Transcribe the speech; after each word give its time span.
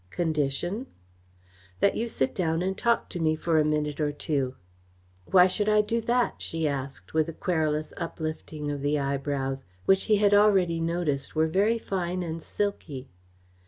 "Condition?" 0.09 0.87
"That 1.79 1.95
you 1.95 2.07
sit 2.09 2.33
down 2.33 2.63
and 2.63 2.75
talk 2.75 3.07
to 3.11 3.19
me 3.19 3.35
for 3.35 3.59
a 3.59 3.63
minute 3.63 3.99
or 3.99 4.11
two." 4.11 4.55
"Why 5.27 5.45
should 5.45 5.69
I 5.69 5.81
do 5.81 6.01
that?" 6.01 6.41
she 6.41 6.67
asked, 6.67 7.13
with 7.13 7.29
a 7.29 7.33
querulous 7.33 7.93
uplifting 7.97 8.71
of 8.71 8.81
the 8.81 8.97
eyebrows, 8.97 9.63
which 9.85 10.05
he 10.05 10.15
had 10.15 10.33
already 10.33 10.79
noticed 10.79 11.35
were 11.35 11.45
very 11.47 11.77
fine 11.77 12.23
and 12.23 12.41
silky. 12.41 13.09